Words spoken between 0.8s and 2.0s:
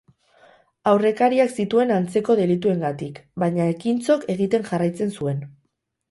Aurrekariak zituen